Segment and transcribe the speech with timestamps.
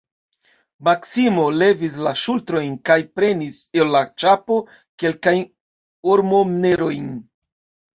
[0.87, 4.61] Maksimo levis la ŝultrojn kaj prenis el la ĉapo
[5.05, 5.49] kelkajn
[6.19, 7.19] ormonerojn.